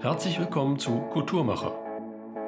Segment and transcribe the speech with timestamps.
[0.00, 1.76] Herzlich willkommen zu Kulturmacher.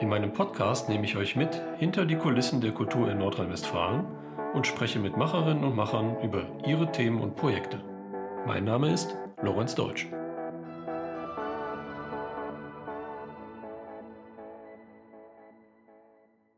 [0.00, 4.06] In meinem Podcast nehme ich euch mit hinter die Kulissen der Kultur in Nordrhein-Westfalen
[4.54, 7.82] und spreche mit Macherinnen und Machern über ihre Themen und Projekte.
[8.46, 10.06] Mein Name ist Lorenz Deutsch.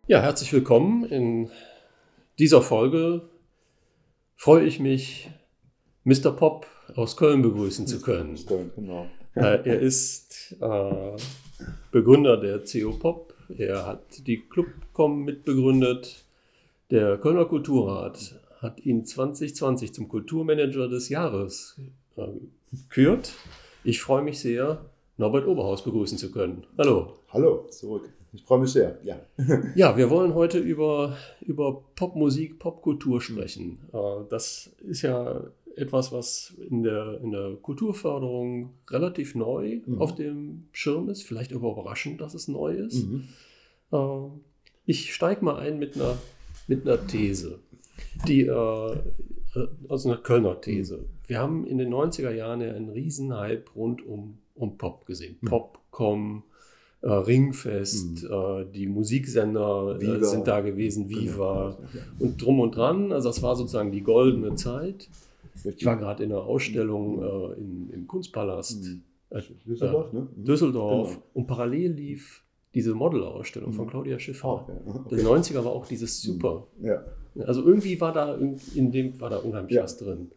[0.06, 1.06] Ja, herzlich willkommen.
[1.06, 1.50] In
[2.38, 3.30] dieser Folge
[4.36, 5.30] freue ich mich,
[6.04, 6.32] Mr.
[6.32, 8.36] Pop aus Köln begrüßen zu können.
[8.44, 9.06] Köln, genau.
[9.34, 11.16] Äh, er ist äh,
[11.90, 13.34] Begründer der CO Pop.
[13.56, 16.24] Er hat die Clubcom mitbegründet.
[16.90, 21.80] Der Kölner Kulturrat hat ihn 2020 zum Kulturmanager des Jahres
[22.16, 22.26] äh,
[22.70, 23.32] gekürt.
[23.84, 24.84] Ich freue mich sehr,
[25.16, 26.64] Norbert Oberhaus begrüßen zu können.
[26.78, 27.14] Hallo.
[27.30, 28.10] Hallo, zurück.
[28.34, 29.20] Ich freue mich sehr, ja.
[29.74, 33.78] ja, wir wollen heute über, über Popmusik, Popkultur sprechen.
[33.92, 33.98] Äh,
[34.30, 35.42] das ist ja
[35.76, 39.98] etwas, was in der, in der Kulturförderung relativ neu mhm.
[40.00, 41.22] auf dem Schirm ist.
[41.22, 43.06] Vielleicht aber überraschend, dass es neu ist.
[43.06, 43.28] Mhm.
[43.92, 44.28] Äh,
[44.84, 46.18] ich steige mal ein mit einer,
[46.66, 47.60] mit einer These,
[48.26, 48.96] die, äh,
[49.88, 51.04] also einer Kölner These.
[51.26, 55.36] Wir haben in den 90er Jahren ja einen Riesenhype rund um, um Pop gesehen.
[55.40, 55.46] Mhm.
[55.46, 56.42] Popcom,
[57.02, 58.30] äh, Ringfest, mhm.
[58.30, 62.04] äh, die Musiksender äh, sind da gewesen, Viva genau.
[62.18, 63.12] und drum und dran.
[63.12, 65.08] Also das war sozusagen die goldene Zeit.
[65.64, 68.84] Ich war gerade in einer Ausstellung äh, in, im Kunstpalast.
[68.84, 69.02] Mhm.
[69.30, 70.28] Äh, Düsseldorf, ne?
[70.34, 70.44] Mhm.
[70.44, 71.10] Düsseldorf.
[71.10, 71.22] Genau.
[71.34, 72.42] Und parallel lief
[72.74, 73.74] diese Modelausstellung mhm.
[73.74, 74.66] von Claudia Schiffer.
[74.66, 74.94] Oh, ja.
[74.94, 75.16] okay.
[75.16, 76.32] Der 90er war auch dieses mhm.
[76.32, 76.66] Super.
[76.82, 77.04] Ja.
[77.46, 79.82] Also irgendwie war da in dem war da unheimlich ja.
[79.82, 80.30] was drin.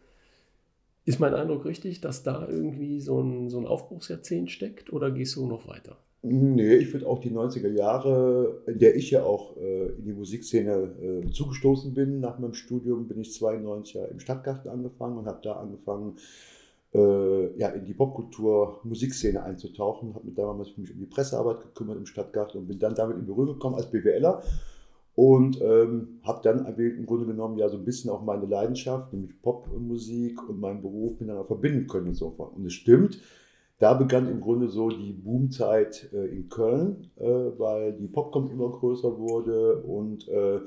[1.04, 5.36] Ist mein Eindruck richtig, dass da irgendwie so ein, so ein Aufbruchsjahrzehnt steckt oder gehst
[5.36, 5.98] du noch weiter?
[6.28, 10.12] Nee, ich finde auch die 90er Jahre, in der ich ja auch äh, in die
[10.12, 12.18] Musikszene äh, zugestoßen bin.
[12.18, 16.16] Nach meinem Studium bin ich 92 ja im Stadtgarten angefangen und habe da angefangen,
[16.92, 20.14] äh, ja, in die Popkultur, Musikszene einzutauchen.
[20.14, 23.26] Habe mich damals mich um die Pressearbeit gekümmert im Stadtgarten und bin dann damit in
[23.26, 24.42] Berührung gekommen als BWLer.
[25.14, 29.40] Und ähm, habe dann im Grunde genommen ja so ein bisschen auch meine Leidenschaft, nämlich
[29.42, 32.48] Popmusik und meinen Beruf miteinander verbinden können insofern.
[32.48, 33.20] Und es stimmt,
[33.78, 38.70] da begann im Grunde so die Boomzeit äh, in Köln, äh, weil die Popcom immer
[38.70, 40.60] größer wurde und äh,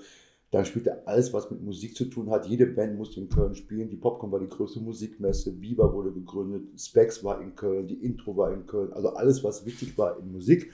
[0.51, 2.47] da spielte alles, was mit Musik zu tun hat.
[2.47, 3.89] Jede Band musste in Köln spielen.
[3.89, 8.35] Die Popcom war die größte Musikmesse, Viva wurde gegründet, Specs war in Köln, die Intro
[8.35, 8.91] war in Köln.
[8.93, 10.71] Also alles, was wichtig war in Musik,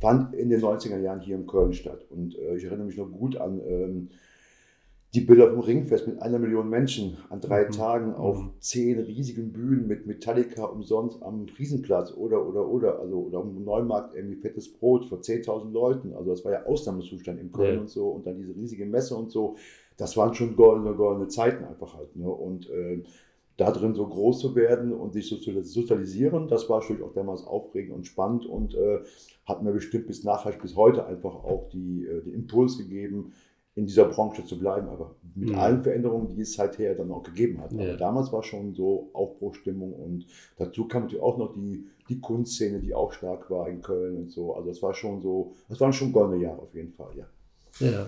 [0.00, 2.04] fand in den 90er Jahren hier in Köln statt.
[2.10, 4.08] Und äh, ich erinnere mich noch gut an ähm,
[5.16, 7.70] die Bilder vom Ringfest mit einer Million Menschen an drei mhm.
[7.70, 8.50] Tagen auf mhm.
[8.60, 14.14] zehn riesigen Bühnen mit Metallica umsonst am Riesenplatz oder, oder, oder, also, oder am Neumarkt
[14.14, 16.12] irgendwie fettes Brot vor 10.000 Leuten.
[16.12, 17.80] Also, das war ja Ausnahmezustand in Köln ja.
[17.80, 19.56] und so und dann diese riesige Messe und so.
[19.96, 22.14] Das waren schon goldene, goldene Zeiten einfach halt.
[22.16, 22.28] Ne?
[22.28, 23.02] Und äh,
[23.56, 27.14] da drin so groß zu werden und sich so zu sozialisieren, das war natürlich auch
[27.14, 28.98] damals aufregend und spannend und äh,
[29.46, 33.32] hat mir bestimmt bis nachher, bis heute einfach auch die, äh, den Impuls gegeben,
[33.76, 35.54] in dieser Branche zu bleiben, aber mit mhm.
[35.54, 37.72] allen Veränderungen, die es seither dann auch gegeben hat.
[37.72, 37.82] Ja.
[37.82, 40.26] Aber damals war schon so Aufbruchstimmung und
[40.56, 44.30] dazu kam natürlich auch noch die, die Kunstszene, die auch stark war in Köln und
[44.30, 44.54] so.
[44.54, 47.26] Also es war schon so, es waren schon goldene Jahre auf jeden Fall, ja.
[47.86, 48.06] Ja.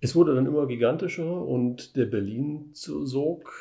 [0.00, 3.52] Es wurde dann immer gigantischer und der Berlin-Sog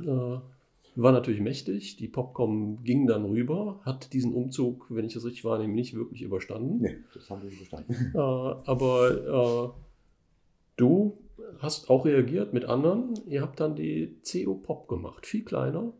[0.00, 1.96] äh, war natürlich mächtig.
[1.96, 6.20] Die Popcom ging dann rüber, hat diesen Umzug, wenn ich das richtig wahrnehme, nicht wirklich
[6.20, 6.80] überstanden.
[6.82, 7.94] Nee, das haben wir nicht überstanden.
[8.14, 9.82] Äh, aber äh,
[10.76, 11.18] Du
[11.58, 13.14] hast auch reagiert mit anderen.
[13.26, 15.26] Ihr habt dann die CO Pop gemacht.
[15.26, 15.92] Viel kleiner,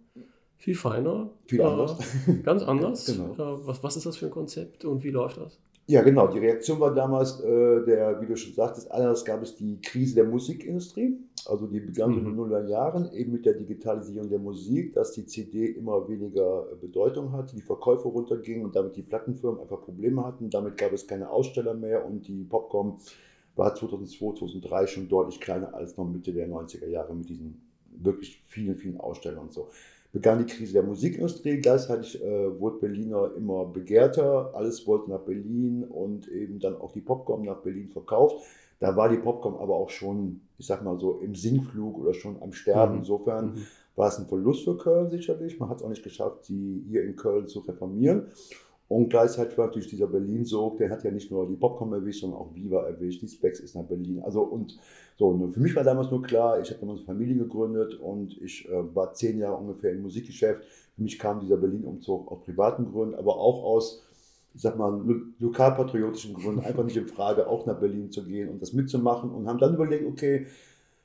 [0.56, 1.30] viel feiner.
[1.46, 1.98] Viel äh, anders.
[2.42, 3.06] ganz anders.
[3.34, 3.34] genau.
[3.34, 5.60] Äh, was, was ist das für ein Konzept und wie läuft das?
[5.86, 6.28] Ja, genau.
[6.28, 10.14] Die Reaktion war damals, äh, der, wie du schon sagtest, anders gab es die Krise
[10.14, 11.18] der Musikindustrie.
[11.46, 15.26] Also die begann in den Nuller Jahren eben mit der Digitalisierung der Musik, dass die
[15.26, 20.50] CD immer weniger Bedeutung hatte, die Verkäufe runtergingen und damit die Plattenfirmen einfach Probleme hatten.
[20.50, 22.98] Damit gab es keine Aussteller mehr und die Popcorn
[23.56, 28.42] war 2002, 2003 schon deutlich kleiner als noch Mitte der 90er Jahre mit diesen wirklich
[28.48, 29.68] vielen, vielen Ausstellern und so.
[30.12, 35.84] Begann die Krise der Musikindustrie, gleichzeitig äh, wurde Berliner immer begehrter, alles wollte nach Berlin
[35.84, 38.44] und eben dann auch die Popcom nach Berlin verkauft.
[38.78, 42.43] Da war die Popcom aber auch schon, ich sag mal so, im Sinkflug oder schon
[42.43, 42.94] am Sterben.
[42.94, 42.99] Mhm.
[42.99, 43.66] Insofern mhm.
[43.96, 45.58] war es ein Verlust für Köln sicherlich.
[45.58, 48.26] Man hat es auch nicht geschafft, sie hier in Köln zu reformieren.
[48.88, 52.40] Und gleichzeitig war natürlich dieser Berlin-Sog, der hat ja nicht nur die Popcom erwischt, sondern
[52.40, 54.20] auch Viva erwischt, die Specs ist nach Berlin.
[54.23, 54.79] Also und
[55.19, 58.37] so, und für mich war damals nur klar, ich habe damals eine Familie gegründet und
[58.43, 60.64] ich äh, war zehn Jahre ungefähr im Musikgeschäft.
[60.94, 64.02] Für mich kam dieser Berlin-Umzug aus privaten Gründen, aber auch aus,
[64.55, 68.50] ich sag mal, lo lokalpatriotischen Gründen, einfach nicht in Frage, auch nach Berlin zu gehen
[68.50, 70.46] und das mitzumachen und haben dann überlegt, okay,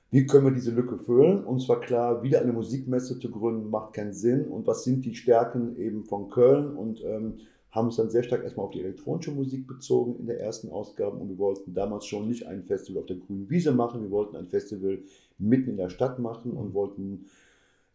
[0.10, 1.44] wie können wir diese Lücke füllen?
[1.44, 4.48] Und zwar klar, wieder eine Musikmesse zu gründen, macht keinen Sinn.
[4.48, 6.76] Und was sind die Stärken eben von Köln?
[6.76, 7.40] Und ähm,
[7.78, 11.16] haben uns dann sehr stark erstmal auf die elektronische Musik bezogen in der ersten Ausgabe
[11.18, 14.36] und wir wollten damals schon nicht ein Festival auf der grünen Wiese machen, wir wollten
[14.36, 15.00] ein Festival
[15.38, 17.26] mitten in der Stadt machen und wollten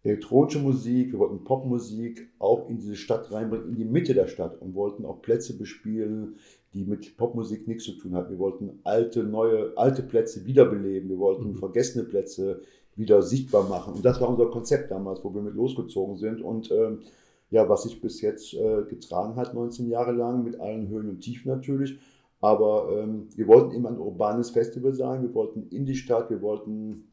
[0.04, 4.60] elektronische Musik, wir wollten Popmusik auch in diese Stadt reinbringen, in die Mitte der Stadt
[4.60, 6.36] und wollten auch Plätze bespielen,
[6.74, 8.30] die mit Popmusik nichts zu tun hatten.
[8.30, 11.56] Wir wollten alte, neue, alte Plätze wiederbeleben, wir wollten mhm.
[11.56, 12.62] vergessene Plätze
[12.94, 13.94] wieder sichtbar machen.
[13.94, 16.40] Und das war unser Konzept damals, wo wir mit losgezogen sind.
[16.40, 17.00] Und ähm,
[17.52, 21.20] ja, was sich bis jetzt äh, getragen hat, 19 Jahre lang, mit allen Höhen und
[21.20, 21.98] Tiefen natürlich.
[22.40, 26.42] Aber ähm, wir wollten immer ein urbanes Festival sein, wir wollten in die Stadt, wir
[26.42, 27.04] wollten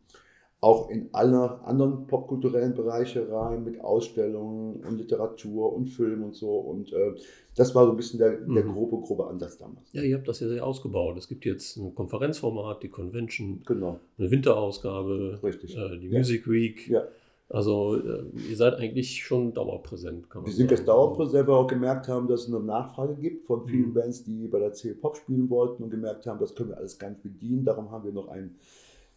[0.62, 6.58] auch in alle anderen popkulturellen Bereiche rein, mit Ausstellungen und Literatur und Film und so.
[6.58, 7.16] Und äh,
[7.56, 8.74] das war so ein bisschen der, der mhm.
[8.74, 9.92] grobe, grobe Ansatz damals.
[9.92, 11.18] Ja, ihr habt das ja sehr ausgebaut.
[11.18, 14.00] Es gibt jetzt ein Konferenzformat, die Convention, genau.
[14.18, 15.40] eine Winterausgabe.
[15.44, 16.18] Äh, die ja.
[16.18, 16.88] Music Week.
[16.90, 17.04] Ja.
[17.50, 21.58] Also äh, ihr seid eigentlich schon dauerpräsent, kann man Wir sind jetzt dauerpräsent, weil wir
[21.58, 23.94] auch gemerkt haben, dass es eine Nachfrage gibt von vielen mhm.
[23.96, 27.10] Bands, die bei der C-Pop spielen wollten und gemerkt haben, das können wir alles gar
[27.10, 27.66] nicht bedienen.
[27.66, 28.56] Darum haben wir noch ein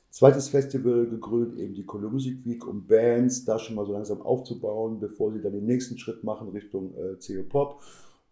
[0.09, 4.23] zweites Festival gegründet, eben die Colo Music Week, um Bands da schon mal so langsam
[4.23, 7.81] aufzubauen, bevor sie dann den nächsten Schritt machen Richtung äh, CO Pop.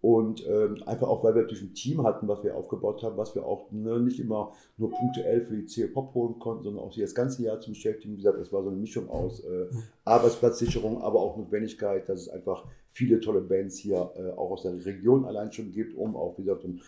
[0.03, 3.35] Und ähm, einfach auch, weil wir natürlich ein Team hatten, was wir aufgebaut haben, was
[3.35, 6.97] wir auch ne, nicht immer nur punktuell für die CO Pop holen konnten, sondern auch
[6.97, 8.15] das ganze Jahr zu beschäftigen.
[8.15, 9.67] Wie gesagt, es war so eine Mischung aus äh,
[10.07, 14.85] Arbeitsplatzsicherung, aber auch Notwendigkeit, dass es einfach viele tolle Bands hier äh, auch aus der
[14.87, 16.81] Region allein schon gibt, um auch, wie gesagt, ein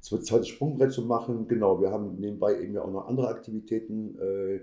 [0.00, 1.48] zweites Sprungbrett zu machen.
[1.48, 4.60] Genau, wir haben nebenbei eben ja auch noch andere Aktivitäten äh,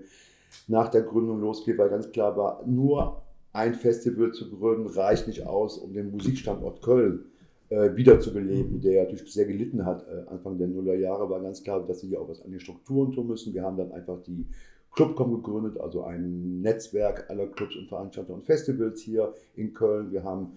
[0.68, 3.20] nach der Gründung losgeht, weil ganz klar war, nur
[3.52, 7.26] ein Festival zu gründen reicht nicht aus, um den Musikstandort Köln
[7.70, 10.06] äh, wiederzubeleben, der natürlich sehr gelitten hat.
[10.08, 13.12] Äh, Anfang der Nullerjahre war ganz klar, dass sie hier auch was an den Strukturen
[13.12, 13.54] tun müssen.
[13.54, 14.46] Wir haben dann einfach die
[14.92, 20.10] Clubcom gegründet, also ein Netzwerk aller Clubs und Veranstalter und Festivals hier in Köln.
[20.10, 20.54] Wir haben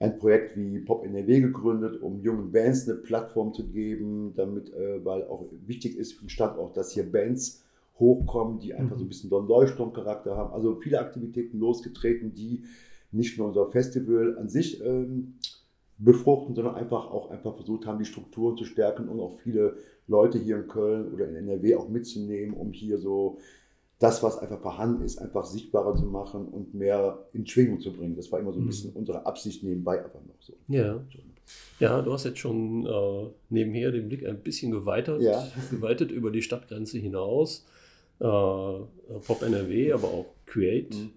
[0.00, 5.04] ein Projekt wie Pop NRW gegründet, um jungen Bands eine Plattform zu geben, damit, äh,
[5.04, 7.64] weil auch wichtig ist für den Standort, dass hier Bands
[8.00, 9.10] hochkommen, die einfach so ein mhm.
[9.10, 10.52] bisschen einen Leuchtturmcharakter haben.
[10.52, 12.64] Also viele Aktivitäten losgetreten, die
[13.12, 15.34] nicht nur unser Festival an sich ähm,
[16.00, 19.76] befruchten, sondern einfach auch einfach versucht haben, die Strukturen zu stärken und auch viele
[20.06, 23.38] Leute hier in Köln oder in NRW auch mitzunehmen, um hier so
[23.98, 28.16] das, was einfach vorhanden ist, einfach sichtbarer zu machen und mehr in Schwingung zu bringen.
[28.16, 28.68] Das war immer so ein mhm.
[28.68, 30.54] bisschen unsere Absicht nebenbei einfach noch so.
[30.68, 31.04] Ja.
[31.80, 35.46] Ja, du hast jetzt schon äh, nebenher den Blick ein bisschen geweitet, ja.
[35.70, 37.66] geweitet über die Stadtgrenze hinaus.
[38.20, 41.10] Äh, Pop NRW, aber auch Create mhm.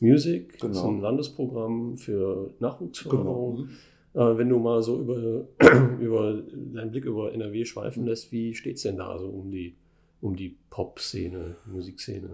[0.00, 0.68] Music, genau.
[0.68, 1.02] das ist ein genau.
[1.02, 3.56] Landesprogramm für Nachwuchsförderung.
[3.56, 3.68] Genau.
[4.14, 5.46] Äh, wenn du mal so über,
[6.00, 9.74] über deinen Blick über NRW schweifen lässt, wie steht es denn da so um die,
[10.20, 12.28] um die Pop-Szene, Musikszene?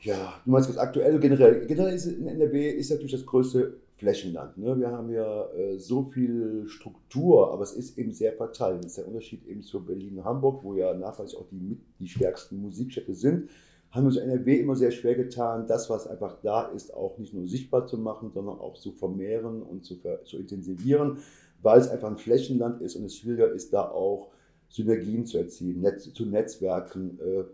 [0.00, 1.66] Ja, du meinst aktuell generell.
[1.66, 4.58] Generell ist in NRW ist natürlich das größte Flächenland.
[4.58, 4.78] Ne?
[4.78, 8.84] Wir haben ja äh, so viel Struktur, aber es ist eben sehr verteilt.
[8.84, 12.08] Das ist der Unterschied eben zu Berlin und Hamburg, wo ja nachweislich auch die, die
[12.08, 13.48] stärksten Musikstädte sind
[13.94, 17.16] haben wir uns in NRW immer sehr schwer getan, das, was einfach da ist, auch
[17.18, 21.18] nicht nur sichtbar zu machen, sondern auch zu vermehren und zu, zu intensivieren,
[21.62, 24.30] weil es einfach ein Flächenland ist und es schwieriger ist, da auch
[24.68, 27.44] Synergien zu erzielen, Netz, zu Netzwerken, äh,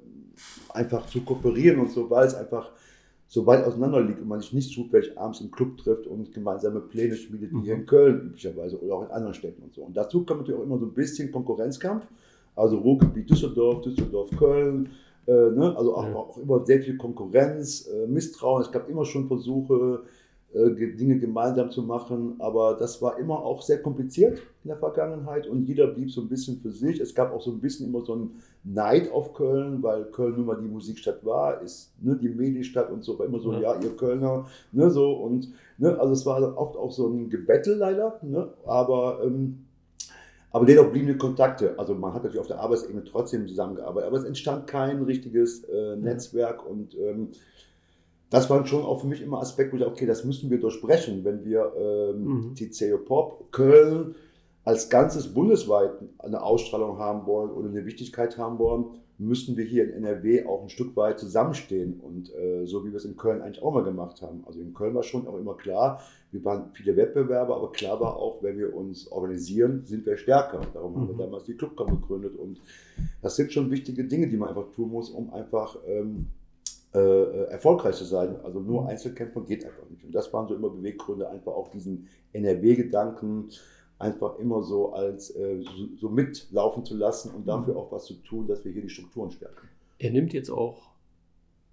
[0.72, 2.72] einfach zu kooperieren und so, weil es einfach
[3.26, 6.81] so weit auseinander liegt und man sich nicht zufällig abends im Club trifft und gemeinsame
[6.81, 7.62] Pläne schmiedet, wie mhm.
[7.62, 9.82] hier in Köln üblicherweise oder auch in anderen Städten und so.
[9.82, 12.06] Und dazu kommt natürlich auch immer so ein bisschen Konkurrenzkampf,
[12.56, 14.88] also Ruhrgebiet Düsseldorf, Düsseldorf, Köln,
[15.31, 15.77] äh, ne?
[15.77, 16.15] Also auch, ja.
[16.15, 18.63] auch, immer sehr viel Konkurrenz, äh, Misstrauen.
[18.63, 20.03] Es gab immer schon Versuche,
[20.53, 25.46] äh, Dinge gemeinsam zu machen, aber das war immer auch sehr kompliziert in der Vergangenheit
[25.46, 26.99] und jeder blieb so ein bisschen für sich.
[26.99, 30.46] Es gab auch so ein bisschen immer so einen Neid auf Köln, weil Köln nun
[30.46, 33.81] mal die Musikstadt war, ist ne, die Medienstadt und so, war immer so, ja, ja
[33.81, 38.19] ihr Kölner, ne, so und, ne, also es war oft auch so ein Gebettel leider,
[38.22, 39.67] ne, aber ähm,
[40.50, 41.74] aber dennoch blieben die Kontakte.
[41.78, 45.96] Also man hat natürlich auf der Arbeitsebene trotzdem zusammengearbeitet, aber es entstand kein richtiges äh,
[45.96, 47.28] Netzwerk und ähm,
[48.30, 50.60] das war schon auch für mich immer Aspekt, wo ich dachte, okay, das müssen wir
[50.60, 52.54] durchbrechen, wenn wir ähm, mhm.
[52.54, 54.14] die CEO Pop Köln
[54.64, 58.84] als ganzes bundesweit eine Ausstrahlung haben wollen oder eine Wichtigkeit haben wollen,
[59.20, 62.96] müssen wir hier in NRW auch ein Stück weit zusammenstehen und äh, so wie wir
[62.96, 64.43] es in Köln eigentlich auch mal gemacht haben.
[64.46, 66.00] Also in Köln war schon auch immer klar,
[66.32, 70.62] wir waren viele Wettbewerber, aber klar war auch, wenn wir uns organisieren, sind wir stärker.
[70.72, 70.96] Darum mhm.
[70.96, 71.19] haben wir mhm.
[71.19, 72.60] damals die Clubcom gegründet und
[73.20, 76.27] das sind schon wichtige Dinge, die man einfach tun muss, um einfach ähm,
[76.94, 78.36] äh, äh erfolgreich zu sein.
[78.43, 78.89] Also nur mhm.
[78.89, 80.03] Einzelkämpfer geht einfach nicht.
[80.03, 83.50] Und das waren so immer Beweggründe, einfach auch diesen NRW-Gedanken,
[84.00, 87.80] einfach immer so als äh, so, so, mitlaufen zu lassen und dafür mhm.
[87.80, 89.69] auch was zu tun, dass wir hier die Strukturen stärken.
[89.98, 90.90] Er nimmt jetzt auch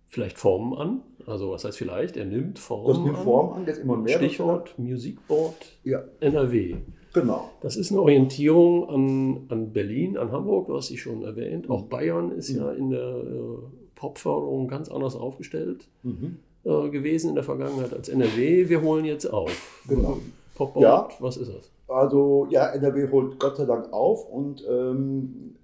[0.07, 1.01] vielleicht Formen an.
[1.25, 2.17] Also was heißt vielleicht?
[2.17, 4.17] Er nimmt Formen das nimmt Formen an, das immer mehr.
[4.17, 6.03] Stichwort Musikboard ja.
[6.19, 6.75] NRW.
[7.13, 7.49] Genau.
[7.61, 11.69] Das ist eine Orientierung an, an Berlin, an Hamburg, du hast sie schon erwähnt.
[11.69, 11.89] Auch mhm.
[11.89, 12.57] Bayern ist mhm.
[12.57, 13.57] ja in der äh,
[13.95, 16.39] Popförderung ganz anders aufgestellt mhm.
[16.65, 18.67] äh, gewesen in der Vergangenheit als NRW.
[18.67, 19.81] Wir holen jetzt auf.
[19.87, 20.19] Genau.
[20.55, 21.17] Popboard, ja.
[21.19, 21.71] was ist das?
[21.87, 25.55] Also ja, NRW holt Gott sei Dank auf und ähm,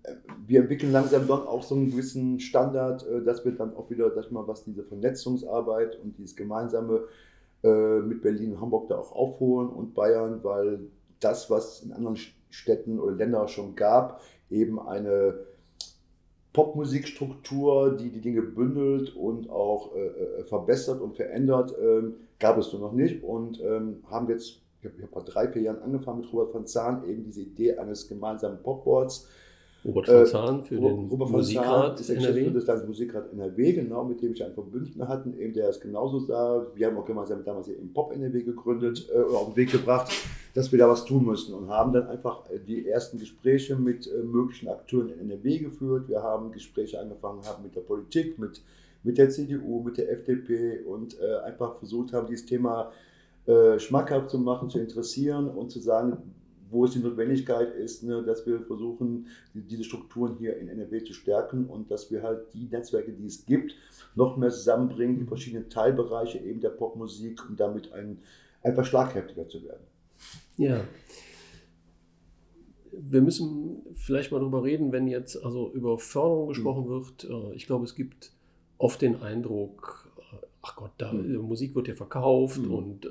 [0.47, 4.09] wir entwickeln langsam dann auch so einen gewissen Standard, äh, dass wir dann auch wieder,
[4.11, 7.03] sag ich mal, was diese Vernetzungsarbeit und dieses gemeinsame
[7.63, 10.79] äh, mit Berlin und Hamburg da auch aufholen und Bayern, weil
[11.19, 12.17] das, was in anderen
[12.49, 15.39] Städten oder Ländern schon gab, eben eine
[16.53, 22.67] Popmusikstruktur, die die Dinge bündelt und auch äh, äh verbessert und verändert, ähm, gab es
[22.67, 26.31] so noch nicht und ähm, haben jetzt ich habe vor drei, vier Jahren angefangen mit
[26.33, 29.27] Robert von Zahn, eben diese Idee eines gemeinsamen Popboards.
[29.85, 32.49] Robert von äh, Zahn für äh, den Robert Musikrat ist der NRW.
[32.51, 36.19] des Landes Musikrat NRW, genau, mit dem ich einen Verbündeten hatten, eben der es genauso
[36.19, 36.65] sah.
[36.75, 40.11] Wir haben auch gemeinsam damals im Pop NRW gegründet äh, oder auf den Weg gebracht,
[40.53, 44.07] dass wir da was tun müssen und haben dann einfach äh, die ersten Gespräche mit
[44.07, 46.07] äh, möglichen Akteuren in NRW geführt.
[46.07, 48.61] Wir haben Gespräche angefangen haben mit der Politik, mit,
[49.03, 53.12] mit der CDU, mit der FDP und äh, einfach versucht haben, dieses Thema äh,
[53.77, 56.17] schmackhaft zu machen, zu interessieren und zu sagen,
[56.73, 61.03] wo es die Notwendigkeit ist, ne, dass wir versuchen, die, diese Strukturen hier in NRW
[61.03, 63.75] zu stärken und dass wir halt die Netzwerke, die es gibt,
[64.15, 68.19] noch mehr zusammenbringen, die verschiedenen Teilbereiche eben der Popmusik, um damit ein,
[68.63, 69.83] einfach schlagkräftiger zu werden.
[70.57, 70.81] Ja.
[72.91, 76.89] Wir müssen vielleicht mal darüber reden, wenn jetzt also über Förderung gesprochen mhm.
[76.89, 77.23] wird.
[77.29, 78.31] Äh, ich glaube, es gibt
[78.77, 80.11] oft den Eindruck,
[80.63, 81.35] ach Gott, da mhm.
[81.41, 82.73] Musik wird ja verkauft mhm.
[82.73, 83.09] und äh,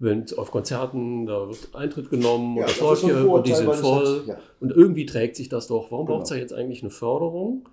[0.00, 3.74] wenn auf Konzerten, da wird Eintritt genommen ja, und das, läuft hier und die sind
[3.74, 4.20] voll.
[4.20, 4.38] Hat, ja.
[4.60, 5.90] Und irgendwie trägt sich das doch.
[5.90, 6.18] Warum genau.
[6.18, 7.68] braucht es da jetzt eigentlich eine Förderung?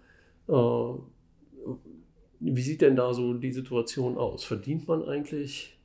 [0.48, 0.53] Äh,
[2.39, 4.43] wie sieht denn da so die Situation aus?
[4.43, 5.77] Verdient man eigentlich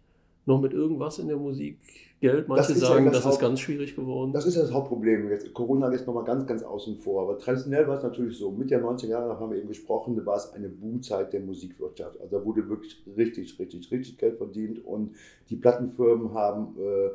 [0.45, 1.79] noch mit irgendwas in der Musik
[2.27, 2.49] Geld?
[2.49, 4.33] Manche das sagen, ja das, das ist ganz schwierig geworden.
[4.33, 5.31] Das ist ja das Hauptproblem.
[5.31, 7.23] Jetzt, Corona ist nochmal ganz, ganz außen vor.
[7.23, 8.51] Aber traditionell war es natürlich so.
[8.51, 12.21] Mit der 90er Jahre haben wir eben gesprochen, da war es eine Boomzeit der Musikwirtschaft.
[12.21, 14.85] Also da wurde wirklich richtig, richtig, richtig Geld verdient.
[14.85, 15.15] Und
[15.49, 17.11] die Plattenfirmen haben, äh,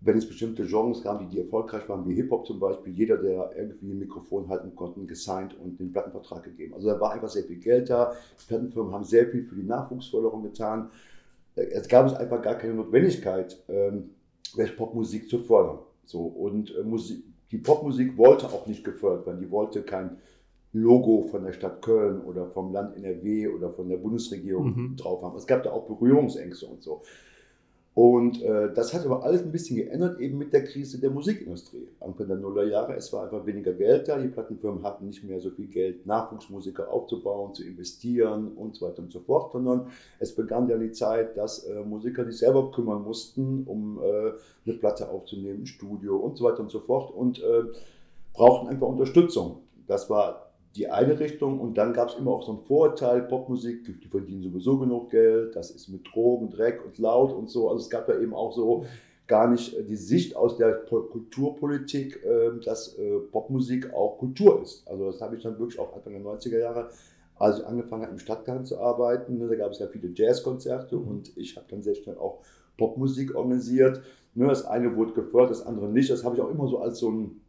[0.00, 3.50] wenn es bestimmte Genres gab, die, die erfolgreich waren, wie Hip-Hop zum Beispiel, jeder, der
[3.56, 6.74] irgendwie ein Mikrofon halten konnte, gesigned und den Plattenvertrag gegeben.
[6.74, 8.12] Also da war einfach sehr viel Geld da.
[8.40, 10.90] Die Plattenfirmen haben sehr viel für die Nachwuchsförderung getan
[11.54, 14.10] es gab es einfach gar keine Notwendigkeit, ähm,
[14.76, 15.78] Popmusik zu fördern.
[16.04, 19.40] So, und äh, Musik, die Popmusik wollte auch nicht gefördert werden.
[19.40, 20.18] Die wollte kein
[20.72, 24.96] Logo von der Stadt Köln oder vom Land NRW oder von der Bundesregierung mhm.
[24.96, 25.36] drauf haben.
[25.36, 27.02] Es gab da auch Berührungsängste und so.
[27.92, 31.88] Und äh, das hat aber alles ein bisschen geändert, eben mit der Krise der Musikindustrie.
[31.98, 35.50] Anfang der Nullerjahre, es war einfach weniger Geld da, die Plattenfirmen hatten nicht mehr so
[35.50, 39.88] viel Geld, Nachwuchsmusiker aufzubauen, zu investieren und so weiter und so fort, sondern
[40.20, 44.32] es begann dann die Zeit, dass äh, Musiker sich selber kümmern mussten, um äh,
[44.66, 47.64] eine Platte aufzunehmen, ein Studio und so weiter und so fort und äh,
[48.32, 49.62] brauchten einfach Unterstützung.
[49.88, 53.84] Das war die eine Richtung und dann gab es immer auch so ein Vorurteil, Popmusik,
[53.84, 57.68] die verdienen sowieso genug Geld, das ist mit Drogen, Dreck und laut und so.
[57.68, 58.84] Also es gab da eben auch so
[59.26, 64.86] gar nicht äh, die Sicht aus der Kulturpolitik, ähm, dass äh, Popmusik auch Kultur ist.
[64.86, 66.90] Also das habe ich dann wirklich auch Anfang der 90er Jahre,
[67.36, 70.96] als ich angefangen habe im Stadtgarten zu arbeiten, ne, da gab es ja viele Jazzkonzerte
[70.96, 71.08] mhm.
[71.08, 72.40] und ich habe dann sehr schnell auch
[72.76, 74.02] Popmusik organisiert.
[74.34, 76.10] Ne, das eine wurde gefördert, das andere nicht.
[76.10, 77.40] Das habe ich auch immer so als so ein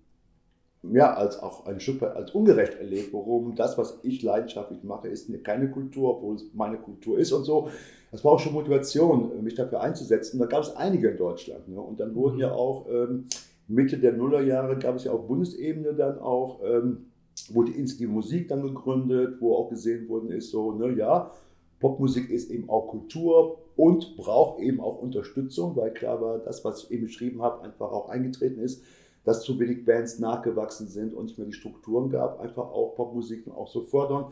[0.83, 5.09] ja, als auch ein Stück weit als ungerecht erlebt, worum das, was ich leidenschaftlich mache,
[5.09, 7.69] ist keine Kultur, obwohl es meine Kultur ist und so.
[8.11, 10.39] Das war auch schon Motivation, mich dafür einzusetzen.
[10.39, 11.67] Da gab es einige in Deutschland.
[11.69, 11.79] Ne?
[11.79, 12.41] Und dann wurden mhm.
[12.41, 13.27] ja auch ähm,
[13.67, 17.11] Mitte der Nullerjahre, gab es ja auf Bundesebene dann auch, ähm,
[17.49, 21.31] wurde die Musik dann gegründet, wo auch gesehen worden ist, so, ne, ja,
[21.79, 26.83] Popmusik ist eben auch Kultur und braucht eben auch Unterstützung, weil klar war, das, was
[26.83, 28.83] ich eben beschrieben habe, einfach auch eingetreten ist
[29.23, 33.47] dass zu wenig Bands nachgewachsen sind und nicht mehr die Strukturen gab, einfach auch Popmusik
[33.49, 34.25] auch so fördern.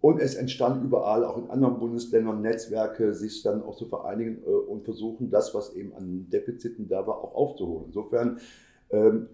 [0.00, 4.50] Und es entstanden überall, auch in anderen Bundesländern, Netzwerke, sich dann auch zu vereinigen äh,
[4.50, 7.84] und versuchen, das, was eben an Defiziten da war, auch aufzuholen.
[7.86, 8.40] Insofern,
[8.90, 9.28] ähm,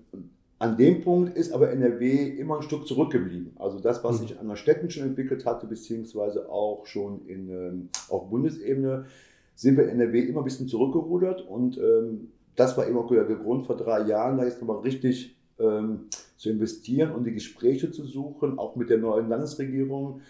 [0.59, 3.52] an dem Punkt ist aber NRW immer ein Stück zurückgeblieben.
[3.57, 4.26] Also das, was mhm.
[4.26, 9.07] sich an der Städten schon entwickelt hatte, beziehungsweise auch schon in, ähm, auf Bundesebene,
[9.54, 13.24] sind wir in NRW immer ein bisschen zurückgerudert und ähm, das war eben auch der
[13.24, 18.04] Grund vor drei Jahren, da jetzt nochmal richtig ähm, zu investieren und die Gespräche zu
[18.04, 20.20] suchen, auch mit der neuen Landesregierung,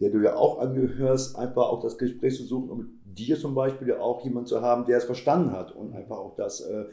[0.00, 3.54] der du ja auch angehörst, einfach auch das Gespräch zu suchen und mit dir zum
[3.54, 6.84] Beispiel ja auch jemand zu haben, der es verstanden hat und einfach auch das äh,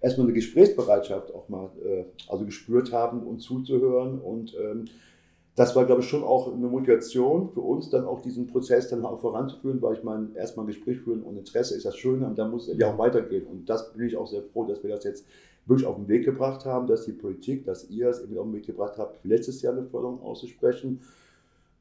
[0.00, 4.86] erstmal eine Gesprächsbereitschaft auch mal äh, also gespürt haben und zuzuhören und ähm,
[5.58, 9.04] das war, glaube ich, schon auch eine Motivation für uns, dann auch diesen Prozess dann
[9.04, 12.38] auch voranzuführen, weil ich meine, erstmal ein Gespräch führen und Interesse ist das Schöne und
[12.38, 13.44] dann muss es ja auch weitergehen.
[13.44, 15.26] Und das bin ich auch sehr froh, dass wir das jetzt
[15.66, 18.54] wirklich auf den Weg gebracht haben, dass die Politik, dass ihr es eben auf den
[18.54, 21.00] Weg gebracht habt, für letztes Jahr eine Förderung auszusprechen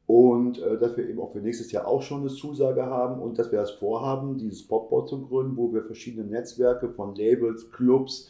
[0.07, 3.38] und äh, dass wir eben auch für nächstes Jahr auch schon eine Zusage haben und
[3.38, 8.29] dass wir das vorhaben, dieses Popboard zu gründen, wo wir verschiedene Netzwerke von Labels, Clubs,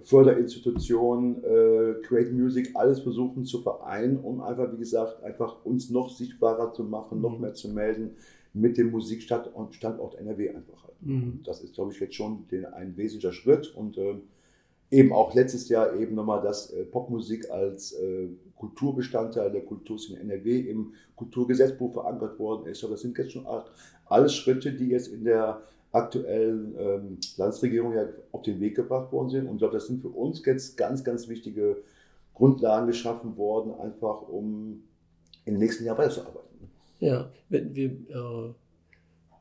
[0.00, 6.10] Förderinstitutionen, äh, Create Music, alles versuchen zu vereinen, um einfach, wie gesagt, einfach uns noch
[6.10, 7.42] sichtbarer zu machen, noch mhm.
[7.42, 8.16] mehr zu melden
[8.52, 10.94] mit dem Musikstandort Standort NRW einfach halt.
[11.00, 11.40] Mhm.
[11.44, 14.16] Das ist, glaube ich, jetzt schon den, ein wesentlicher Schritt und äh,
[14.90, 20.60] eben auch letztes Jahr eben nochmal, dass äh, Popmusik als äh, Kulturbestandteil der Kulturszene NRW
[20.60, 22.82] im Kulturgesetzbuch verankert worden ist.
[22.84, 23.46] Aber das sind jetzt schon
[24.06, 25.62] alles Schritte, die jetzt in der
[25.94, 29.46] aktuellen ähm, Landesregierung ja auf den Weg gebracht worden sind.
[29.46, 31.76] Und ich glaube, das sind für uns jetzt ganz, ganz wichtige
[32.34, 34.82] Grundlagen geschaffen worden, einfach um
[35.44, 36.68] im nächsten Jahr weiterzuarbeiten.
[36.98, 38.54] Ja, wenn wir äh,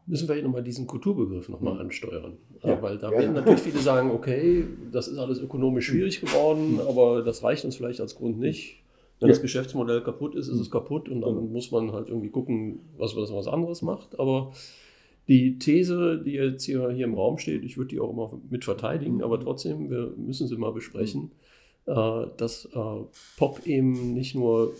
[0.05, 1.81] müssen wir nochmal diesen Kulturbegriff nochmal mhm.
[1.81, 2.37] ansteuern.
[2.61, 7.21] Ja, weil da werden natürlich viele sagen, okay, das ist alles ökonomisch schwierig geworden, aber
[7.23, 8.83] das reicht uns vielleicht als Grund nicht.
[9.19, 9.33] Wenn ja.
[9.33, 13.15] das Geschäftsmodell kaputt ist, ist es kaputt und dann muss man halt irgendwie gucken, was
[13.15, 14.19] was anderes macht.
[14.19, 14.51] Aber
[15.27, 18.65] die These, die jetzt hier, hier im Raum steht, ich würde die auch immer mit
[18.65, 21.31] verteidigen, aber trotzdem, wir müssen sie mal besprechen,
[21.85, 23.03] äh, dass äh,
[23.37, 24.73] Pop eben nicht nur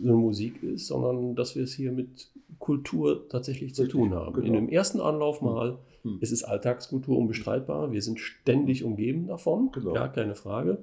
[0.00, 4.34] eine Musik ist, sondern dass wir es hier mit Kultur tatsächlich zu tun haben.
[4.34, 4.46] Genau.
[4.46, 5.46] In dem ersten Anlauf hm.
[5.46, 6.18] mal, hm.
[6.20, 9.94] es ist Alltagskultur unbestreitbar, wir sind ständig umgeben davon, genau.
[9.94, 10.78] ja, keine Frage.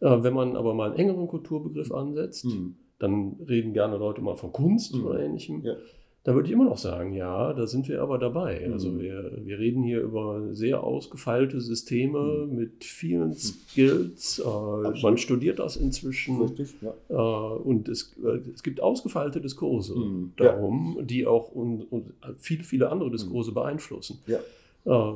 [0.00, 2.74] Äh, wenn man aber mal einen engeren Kulturbegriff ansetzt, hm.
[2.98, 5.06] dann reden gerne Leute mal von Kunst hm.
[5.06, 5.62] oder ähnlichem.
[5.64, 5.76] Ja.
[6.24, 8.64] Da würde ich immer noch sagen, ja, da sind wir aber dabei.
[8.64, 8.72] Mhm.
[8.72, 12.56] Also wir, wir reden hier über sehr ausgefeilte Systeme mhm.
[12.56, 13.34] mit vielen.
[13.34, 14.38] Skills.
[14.38, 16.40] Äh, man studiert das inzwischen.
[16.42, 16.94] Richtig, ja.
[17.08, 20.32] Äh, und es, äh, es gibt ausgefeilte Diskurse mhm.
[20.36, 21.02] darum, ja.
[21.02, 23.54] die auch und, und viele, viele andere Diskurse mhm.
[23.54, 24.20] beeinflussen.
[24.28, 24.38] Ja.
[24.84, 25.14] Äh,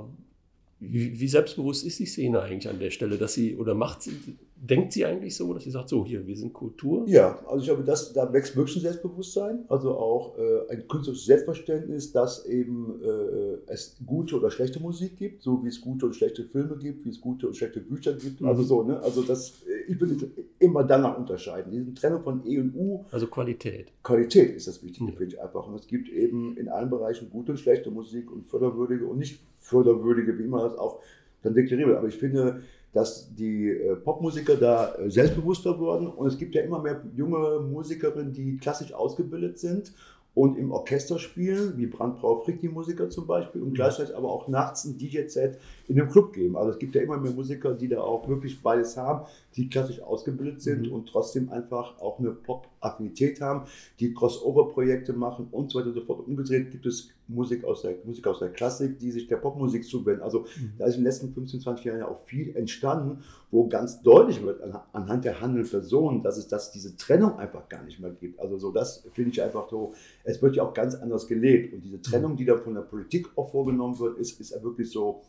[0.81, 4.13] wie, wie, selbstbewusst ist die Szene eigentlich an der Stelle, dass sie oder macht sie,
[4.57, 7.05] denkt sie eigentlich so, dass sie sagt, so hier, wir sind Kultur?
[7.07, 11.27] Ja, also ich glaube, das, da wächst wirklich ein Selbstbewusstsein, also auch äh, ein künstlerisches
[11.27, 16.17] Selbstverständnis, dass eben äh, es gute oder schlechte Musik gibt, so wie es gute und
[16.17, 18.41] schlechte Filme gibt, wie es gute und schlechte Bücher gibt.
[18.41, 18.49] Mhm.
[18.49, 19.01] Also so, ne?
[19.03, 20.17] Also das, äh, ich würde
[20.59, 21.71] immer danach unterscheiden.
[21.71, 23.05] Diese Trennung von E und U.
[23.11, 23.93] Also Qualität.
[24.03, 25.17] Qualität ist das Wichtige, mhm.
[25.17, 25.67] finde ich einfach.
[25.67, 29.39] Und es gibt eben in allen Bereichen gute und schlechte Musik und förderwürdige und nicht
[29.61, 31.01] förderwürdige, wie man das auch
[31.43, 31.97] dann deklariert.
[31.97, 32.63] Aber ich finde,
[32.97, 36.07] dass die äh, Popmusiker da äh, selbstbewusster wurden.
[36.07, 39.93] Und es gibt ja immer mehr junge Musikerinnen, die klassisch ausgebildet sind
[40.33, 44.49] und im Orchester spielen, wie Brandbrau Frick, die Musiker zum Beispiel, und gleichzeitig aber auch
[44.49, 46.57] nachts ein DJ-Set in einem Club geben.
[46.57, 50.01] Also es gibt ja immer mehr Musiker, die da auch wirklich beides haben, die klassisch
[50.01, 50.93] ausgebildet sind mhm.
[50.93, 53.67] und trotzdem einfach auch eine Pop-Affinität haben,
[54.01, 56.27] die Crossover-Projekte machen und so weiter und so fort.
[56.27, 60.23] Umgedreht gibt es Musik aus der, Musik aus der Klassik, die sich der Popmusik zuwenden.
[60.23, 60.73] Also mhm.
[60.79, 64.43] da ist in den letzten 15, 20 Jahren ja auch viel entstanden, wo ganz deutlich
[64.43, 64.61] wird
[64.93, 68.39] anhand der handelnden Personen, dass es dass diese Trennung einfach gar nicht mehr gibt.
[68.39, 69.95] Also so das finde ich einfach so,
[70.25, 71.73] es wird ja auch ganz anders gelebt.
[71.73, 72.37] Und diese Trennung, mhm.
[72.37, 75.23] die da von der Politik auch vorgenommen wird, ist, ist ja wirklich so,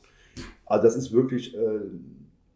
[0.66, 1.56] also das ist wirklich...
[1.56, 1.80] Äh,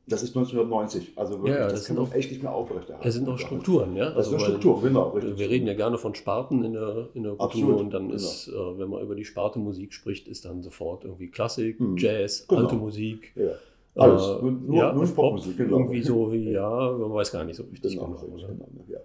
[0.08, 1.14] das ist 1990.
[1.16, 3.06] Also wirklich, ja, das, das kann auch echt nicht mehr aufrechterhalten.
[3.06, 4.06] Das sind auch Strukturen, ja.
[4.06, 5.10] Das also sind Strukturen, genau.
[5.10, 5.38] Richtig.
[5.38, 8.16] Wir reden ja gerne von Sparten in der, in der Kultur Absolut, und dann genau.
[8.16, 11.98] ist, äh, wenn man über die Sparte Musik spricht, ist dann sofort irgendwie Klassik, mhm.
[11.98, 12.62] Jazz, genau.
[12.62, 13.34] alte Musik.
[13.36, 13.52] Ja.
[13.96, 15.80] Alles, äh, nur, ja, nur Popmusik, genau.
[15.80, 18.08] Irgendwie so, ja, man weiß gar nicht so richtig genau.
[18.08, 19.00] genau, genau ja.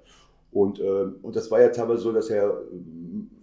[0.52, 2.50] Und, äh, und das war ja teilweise so, dass ja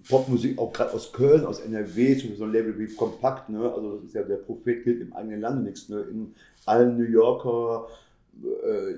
[0.10, 3.72] Popmusik auch gerade aus Köln, aus NRW, so ein Label wie Kompakt, ne?
[3.72, 6.02] also das ist ja der Prophet gilt im eigenen Lande nichts, ne?
[6.02, 6.34] in
[6.66, 7.88] allen New Yorker
[8.42, 8.96] äh,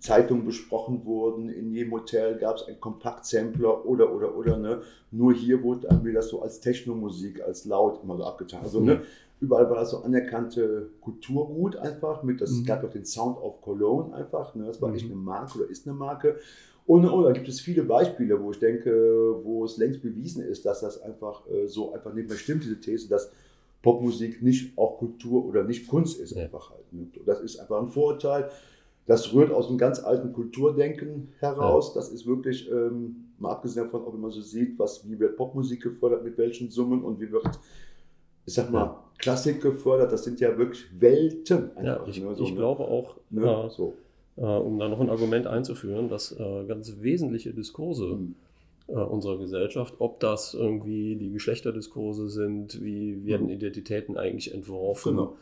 [0.00, 4.80] Zeitungen besprochen wurden, in jedem Hotel gab es einen Kompakt-Sampler oder, oder, oder, ne?
[5.10, 8.62] nur hier wurde dann wieder das so als Technomusik, als laut immer so abgetan.
[8.62, 9.02] Also, ne?
[9.40, 12.60] Überall war das so anerkannte Kulturgut einfach, mit, das, mhm.
[12.60, 14.66] es gab auch den Sound of Cologne einfach, ne?
[14.66, 14.96] das war mhm.
[14.96, 16.36] echt eine Marke oder ist eine Marke.
[16.90, 18.90] Und, und da gibt es viele Beispiele, wo ich denke,
[19.44, 22.80] wo es längst bewiesen ist, dass das einfach äh, so einfach nicht mehr stimmt, diese
[22.80, 23.30] These, dass
[23.80, 26.42] Popmusik nicht auch Kultur oder nicht Kunst ist ja.
[26.42, 26.92] einfach halt.
[26.92, 27.06] Ne?
[27.24, 28.50] Das ist einfach ein Vorurteil.
[29.06, 31.94] Das rührt aus einem ganz alten Kulturdenken heraus.
[31.94, 32.00] Ja.
[32.00, 35.84] Das ist wirklich, ähm, mal abgesehen davon, ob man so sieht, was, wie wird Popmusik
[35.84, 37.44] gefördert, mit welchen Summen und wie wird,
[38.46, 39.04] ich sag mal, ja.
[39.16, 40.10] Klassik gefördert.
[40.10, 41.70] Das sind ja wirklich Welten.
[41.76, 42.34] Einfach, ja, ich, ne?
[42.34, 42.56] so, ich ne?
[42.56, 43.70] glaube auch, ne?
[43.70, 43.94] so
[44.36, 48.34] äh, um da noch ein Argument einzuführen, dass äh, ganz wesentliche Diskurse mhm.
[48.88, 53.52] äh, unserer Gesellschaft, ob das irgendwie die Geschlechterdiskurse sind, wie werden mhm.
[53.52, 55.36] Identitäten eigentlich entworfen, genau.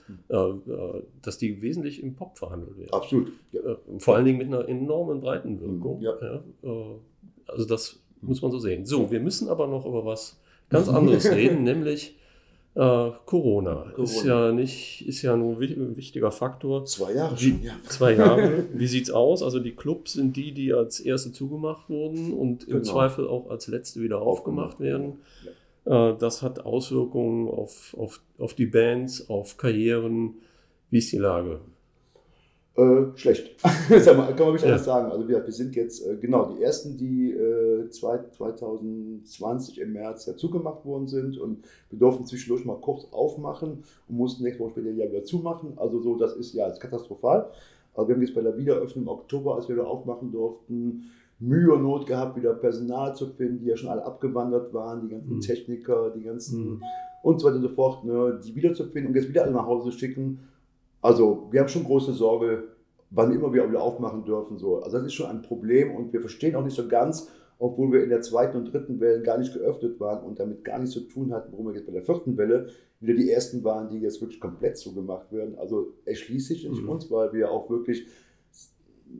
[0.66, 2.92] Äh, äh, dass die wesentlich im Pop verhandelt werden.
[2.92, 3.32] Absolut.
[3.52, 3.60] Ja.
[3.60, 5.98] Äh, vor allen Dingen mit einer enormen Breitenwirkung.
[5.98, 6.04] Mhm.
[6.04, 6.14] Ja.
[6.20, 6.42] Ja,
[7.46, 8.84] also das muss man so sehen.
[8.84, 12.16] So, wir müssen aber noch über was ganz anderes reden, nämlich
[12.78, 13.20] Corona.
[13.24, 14.02] Corona.
[14.04, 16.84] Ist ja nicht, ist ja nur ein wichtiger Faktor.
[16.84, 17.72] Zwei Jahre schon, ja.
[17.88, 18.66] Zwei Jahre.
[18.72, 19.42] Wie sieht es aus?
[19.42, 22.84] Also die Clubs sind die, die als erste zugemacht wurden und im genau.
[22.84, 25.14] Zweifel auch als letzte wieder aufgemacht werden.
[25.84, 26.10] Ja.
[26.12, 30.34] Äh, das hat Auswirkungen auf, auf, auf die Bands, auf Karrieren.
[30.90, 31.60] Wie ist die Lage?
[32.78, 33.60] Äh, schlecht.
[33.88, 34.68] Sag mal, kann man nicht ja.
[34.68, 35.10] anders sagen.
[35.10, 40.36] Also wir, wir sind jetzt, äh, genau, die ersten, die äh, 2020 im März ja
[40.36, 44.92] zugemacht worden sind und wir durften zwischendurch mal kurz aufmachen und mussten nächste Woche später
[44.92, 45.72] ja wieder zumachen.
[45.74, 47.50] Also so, das ist ja ist katastrophal.
[47.94, 51.10] Aber wir haben jetzt bei der Wiederöffnung im Oktober, als wir wieder aufmachen durften,
[51.40, 55.08] Mühe und Not gehabt, wieder Personal zu finden, die ja schon alle abgewandert waren, die
[55.08, 55.40] ganzen mhm.
[55.40, 56.82] Techniker, die ganzen mhm.
[57.24, 59.90] und so weiter und so fort, ne, die wiederzufinden und jetzt wieder alle nach Hause
[59.90, 60.38] schicken
[61.00, 62.64] also wir haben schon große Sorge,
[63.10, 64.58] wann immer wir wieder aufmachen dürfen.
[64.58, 64.80] So.
[64.80, 68.02] Also das ist schon ein Problem und wir verstehen auch nicht so ganz, obwohl wir
[68.02, 71.00] in der zweiten und dritten Welle gar nicht geöffnet waren und damit gar nichts zu
[71.00, 72.68] tun hatten, warum wir jetzt bei der vierten Welle
[73.00, 75.56] wieder die ersten waren, die jetzt wirklich komplett zugemacht werden.
[75.58, 76.88] Also erschließt sich nicht mhm.
[76.88, 78.06] uns, weil wir auch wirklich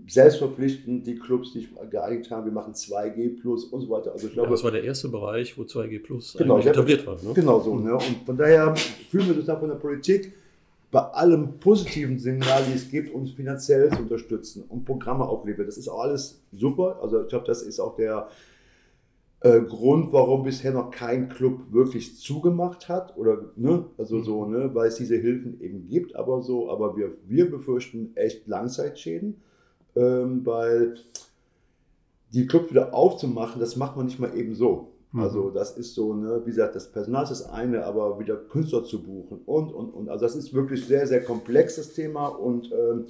[0.07, 4.13] selbstverpflichtend die Clubs, die geeinigt haben, wir machen 2G plus und so weiter.
[4.13, 7.17] Also ich glaube, ja, das war der erste Bereich, wo 2G plus genau, etabliert war.
[7.23, 7.33] Ne?
[7.35, 7.77] Genau so.
[7.77, 7.95] Ne?
[7.95, 10.33] Und von daher fühlen wir das da von der Politik
[10.91, 15.67] bei allem positiven Signal, die es gibt, uns finanziell zu unterstützen und Programme aufliefern.
[15.67, 16.99] Das ist auch alles super.
[17.03, 18.29] Also ich glaube, das ist auch der
[19.41, 23.17] äh, Grund, warum bisher noch kein Club wirklich zugemacht hat.
[23.19, 24.25] Oder, ne, also mhm.
[24.25, 28.47] so, ne, weil es diese Hilfen eben gibt, aber so, aber wir, wir befürchten echt
[28.47, 29.43] Langzeitschäden,
[29.95, 30.95] ähm, weil
[32.33, 34.93] die Clubs wieder aufzumachen, das macht man nicht mal eben so.
[35.13, 35.21] Mhm.
[35.21, 38.85] Also das ist so, ne, wie gesagt, das Personal ist das eine, aber wieder Künstler
[38.85, 40.09] zu buchen und, und, und.
[40.09, 43.07] Also das ist wirklich sehr, sehr komplexes Thema und ähm,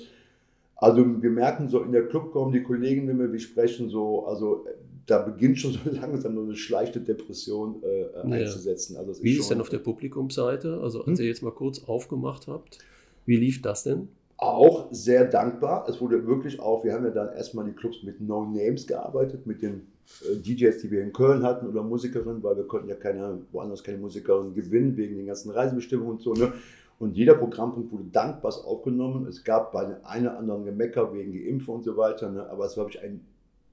[0.77, 4.65] also wir merken so in der Club kommen die Kollegen, wenn wir sprechen, so, also
[5.07, 8.97] da beginnt schon so langsam so eine schleichte Depression äh, einzusetzen.
[8.97, 10.81] Also wie ist, ist denn auf der Publikumsseite?
[10.81, 11.25] Also als hm?
[11.25, 12.79] ihr jetzt mal kurz aufgemacht habt,
[13.27, 14.09] wie lief das denn?
[14.37, 15.89] Auch sehr dankbar.
[15.89, 19.47] Es wurde wirklich auch, wir haben ja dann erstmal die Clubs mit No Names gearbeitet,
[19.47, 19.89] mit den
[20.21, 23.99] DJs, die wir in Köln hatten oder Musikerinnen, weil wir konnten ja keine, woanders keine
[23.99, 26.33] Musikerinnen gewinnen wegen den ganzen Reisebestimmungen und so.
[26.33, 26.53] Ne?
[26.99, 29.27] Und jeder Programmpunkt wurde dankbar aufgenommen.
[29.27, 32.49] Es gab bei einem oder anderen Gemecker wegen Geimpfe und so weiter, ne?
[32.51, 33.21] aber es war wirklich ein,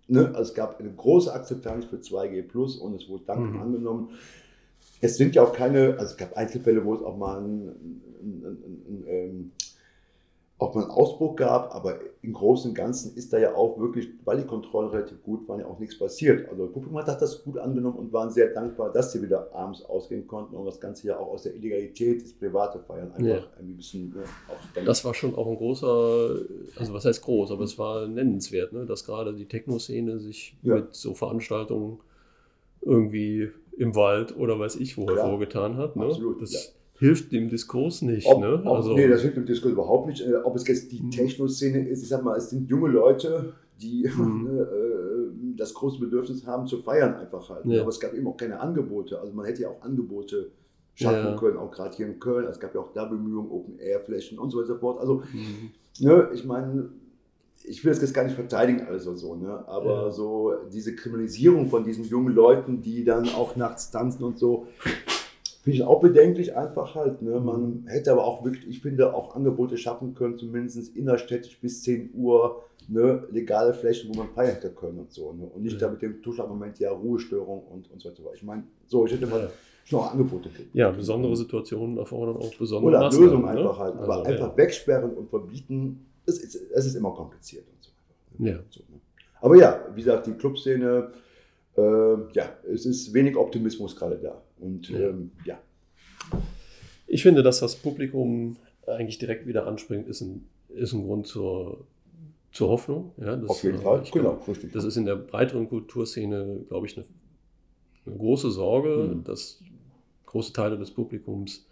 [0.07, 0.27] ne?
[0.27, 3.61] also es gab eine große Akzeptanz für 2G Plus und es wurde dankbar mhm.
[3.61, 4.09] angenommen.
[5.01, 8.45] Es sind ja auch keine, also es gab Einzelfälle, wo es auch mal ein, ein,
[8.45, 9.51] ein, ein
[10.57, 14.07] ob man einen Ausbruch gab, aber im Großen und Ganzen ist da ja auch wirklich,
[14.23, 16.47] weil die Kontrollen relativ gut waren, ja auch nichts passiert.
[16.49, 19.83] Also das Publikum hat das gut angenommen und waren sehr dankbar, dass sie wieder abends
[19.83, 23.59] ausgehen konnten und das Ganze ja auch aus der Illegalität, das private Feiern einfach ja.
[23.59, 24.23] ein bisschen ne,
[24.85, 26.39] Das war schon auch ein großer,
[26.77, 30.75] also was heißt groß, aber es war nennenswert, ne, dass gerade die Techno-Szene sich ja.
[30.75, 31.99] mit so Veranstaltungen
[32.81, 35.97] irgendwie im Wald oder weiß ich wo hervorgetan hat.
[35.97, 36.05] Ne?
[36.05, 36.41] Absolut.
[36.41, 36.59] Das, ja
[36.97, 38.27] hilft dem Diskurs nicht.
[38.27, 38.61] Ob, ne?
[38.63, 40.21] Ob, also, nee, das hilft dem Diskurs überhaupt nicht.
[40.21, 41.11] Äh, ob es jetzt die mhm.
[41.11, 44.47] Techno-Szene ist, ich sag mal, es sind junge Leute, die mhm.
[44.59, 47.65] äh, das große Bedürfnis haben zu feiern einfach halt.
[47.65, 47.81] Ja.
[47.81, 49.19] Aber es gab eben auch keine Angebote.
[49.19, 50.51] Also man hätte ja auch Angebote
[50.95, 51.35] schaffen ja.
[51.35, 52.45] können, auch gerade hier in Köln.
[52.47, 54.99] Es gab ja auch da Bemühungen, Open-Air-Flächen und so weiter und so fort.
[54.99, 55.71] Also, mhm.
[55.99, 56.89] ne, ich meine,
[57.63, 59.67] ich will das jetzt gar nicht verteidigen, also so, ne?
[59.67, 60.11] aber ja.
[60.11, 64.67] so diese Kriminalisierung von diesen jungen Leuten, die dann auch nachts tanzen und so,
[65.65, 67.23] Finde ich auch bedenklich einfach halt.
[67.23, 67.39] Ne?
[67.39, 72.11] Man hätte aber auch wirklich, ich finde, auch Angebote schaffen können, zumindest innerstädtisch bis 10
[72.13, 73.27] Uhr, ne?
[73.31, 75.33] legale Flächen, wo man feiern hätte können und so.
[75.33, 75.43] Ne?
[75.43, 75.87] Und nicht ja.
[75.87, 78.21] da mit dem Tuschlag-Moment, ja, Ruhestörung und, und so weiter.
[78.35, 79.49] Ich meine, so, ich hätte mal
[79.85, 80.51] schon auch Angebote.
[80.73, 83.49] Ja, besondere Situationen erfordern auch besondere Oder Lösungen ne?
[83.49, 83.95] einfach halt.
[83.95, 84.57] Aber also, einfach ja.
[84.57, 87.89] wegsperren und verbieten, es ist, es ist immer kompliziert und so.
[88.37, 88.51] Ne?
[88.51, 88.59] Ja.
[88.69, 88.99] So, ne?
[89.41, 91.11] Aber ja, wie gesagt, die Clubszene,
[91.75, 94.44] äh, ja, es ist wenig Optimismus gerade da.
[94.59, 95.09] Und ja.
[95.09, 95.59] Ähm, ja.
[97.07, 101.85] Ich finde, dass das Publikum eigentlich direkt wieder anspringt, ist ein, ist ein Grund zur,
[102.51, 103.11] zur Hoffnung.
[103.17, 104.71] Ja, das, Auf jeden Fall, genau, richtig.
[104.71, 107.05] Das ist in der breiteren Kulturszene, glaube ich, eine,
[108.05, 109.23] eine große Sorge, mhm.
[109.23, 109.61] dass
[110.25, 111.65] große Teile des Publikums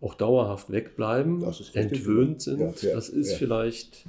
[0.00, 2.60] auch dauerhaft wegbleiben, entwöhnt sind.
[2.60, 3.36] Ja, ja, das ist ja.
[3.36, 4.04] vielleicht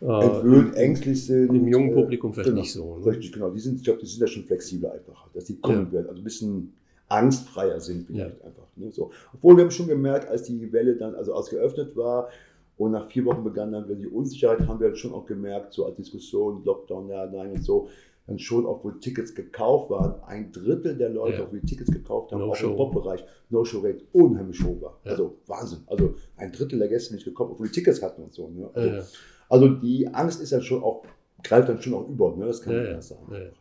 [0.00, 1.54] äh, entwöhnt, ängstlich sind.
[1.54, 2.98] Im jungen Publikum vielleicht genau, nicht so.
[2.98, 3.06] Ne?
[3.06, 3.50] Richtig, genau.
[3.50, 6.08] Die sind, ich glaube, die sind ja schon flexibler einfach, dass die kommen werden.
[6.08, 6.74] Also ein bisschen
[7.08, 8.46] angstfreier sind vielleicht ja.
[8.46, 8.66] einfach.
[8.76, 8.90] Ne?
[8.92, 9.10] So.
[9.34, 12.28] Obwohl wir haben schon gemerkt, als die Welle dann also als geöffnet war
[12.76, 15.86] und nach vier Wochen begann dann wieder die Unsicherheit, haben wir schon auch gemerkt, so
[15.86, 17.88] als Diskussion, Lockdown, ja, nein und so,
[18.26, 21.44] dann schon, obwohl Tickets gekauft waren, ein Drittel der Leute, ja.
[21.44, 22.70] obwohl die Tickets gekauft haben, no auch show.
[22.70, 25.00] im Pop-Bereich, No-Show-Rate unheimlich hoch war.
[25.04, 25.12] Ja.
[25.12, 25.78] Also Wahnsinn.
[25.86, 28.48] Also ein Drittel der Gäste nicht gekommen, obwohl die Tickets hatten und so.
[28.48, 28.68] Ne?
[28.74, 29.16] Also,
[29.48, 31.04] also, die Angst ist dann schon auch,
[31.44, 32.46] greift dann schon auch über, ne?
[32.46, 33.52] das kann man ja sagen.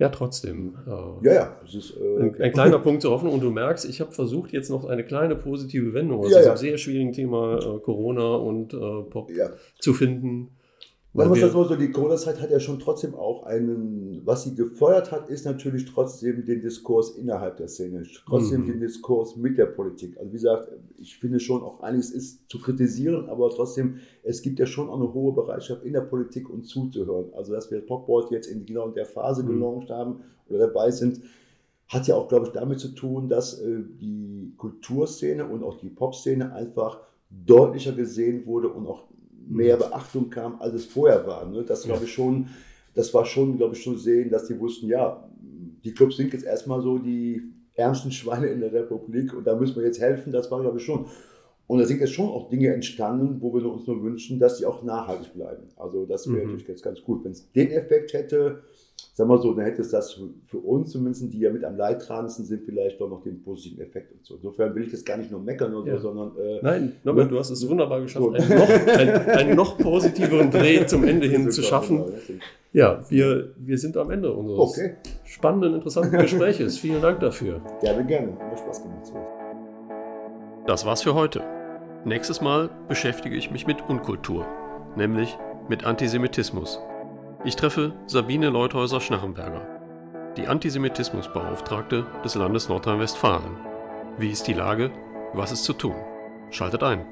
[0.00, 0.76] Ja, trotzdem.
[0.86, 1.56] Äh, ja, ja.
[1.62, 3.34] Ist, äh, ein, ein, kleiner Punkt zur Hoffnung.
[3.34, 6.52] Und du merkst, ich habe versucht, jetzt noch eine kleine positive Wendung aus ja, diesem
[6.52, 6.56] ja.
[6.56, 9.50] sehr schwierigen Thema äh, Corona und äh, Pop ja.
[9.78, 10.56] zu finden.
[11.12, 14.54] Man muss das so, so, die Corona-Zeit hat ja schon trotzdem auch einen, was sie
[14.54, 18.66] gefeuert hat, ist natürlich trotzdem den Diskurs innerhalb der Szene, trotzdem mhm.
[18.66, 20.16] den Diskurs mit der Politik.
[20.18, 20.68] Also wie gesagt,
[20.98, 25.00] ich finde schon auch einiges ist zu kritisieren, aber trotzdem, es gibt ja schon auch
[25.00, 27.34] eine hohe Bereitschaft in der Politik uns zuzuhören.
[27.34, 29.48] Also dass wir Popboard jetzt in genau in der Phase mhm.
[29.48, 31.22] gelauncht haben oder dabei sind,
[31.88, 35.90] hat ja auch, glaube ich, damit zu tun, dass äh, die Kulturszene und auch die
[35.90, 39.04] Popszene einfach deutlicher gesehen wurde und auch
[39.50, 41.46] mehr Beachtung kam, als es vorher war.
[41.46, 41.64] Ne?
[41.64, 42.48] Das glaube ich schon,
[42.94, 45.28] das war schon, glaube ich, zu sehen, dass die wussten, ja,
[45.84, 47.42] die Clubs sind jetzt erstmal so die
[47.74, 50.84] ärmsten Schweine in der Republik und da müssen wir jetzt helfen, das war, glaube ich,
[50.84, 51.06] schon.
[51.66, 54.66] Und da sind jetzt schon auch Dinge entstanden, wo wir uns nur wünschen, dass sie
[54.66, 55.68] auch nachhaltig bleiben.
[55.76, 56.52] Also das wäre mhm.
[56.52, 57.24] natürlich jetzt ganz gut.
[57.24, 58.62] Wenn es den Effekt hätte,
[59.14, 62.44] sagen wir so, dann hätte es das für uns zumindest, die ja mit am leidtragendsten
[62.44, 64.36] sind, vielleicht doch noch den positiven Effekt und so.
[64.36, 65.98] Insofern will ich das gar nicht nur meckern oder ja.
[65.98, 66.32] so, sondern.
[66.38, 67.32] Äh, Nein, Norbert, ne?
[67.32, 68.32] du hast es wunderbar geschafft, so.
[68.32, 72.04] einen, noch, einen, einen, noch, positiveren Dreh zum Ende hin zu schaffen.
[72.04, 74.94] Genau, ja, wir, wir sind am Ende unseres okay.
[75.24, 76.78] spannenden, interessanten Gespräches.
[76.78, 77.60] Vielen Dank dafür.
[77.80, 78.38] Gerne, gerne.
[78.38, 79.12] Hat Spaß gemacht.
[80.66, 81.42] Das war's für heute.
[82.04, 84.46] Nächstes Mal beschäftige ich mich mit Unkultur,
[84.96, 85.36] nämlich
[85.68, 86.80] mit Antisemitismus.
[87.42, 89.66] Ich treffe Sabine Leuthäuser-Schnarrenberger,
[90.36, 93.56] die Antisemitismusbeauftragte des Landes Nordrhein-Westfalen.
[94.18, 94.90] Wie ist die Lage?
[95.32, 95.94] Was ist zu tun?
[96.50, 97.06] Schaltet ein.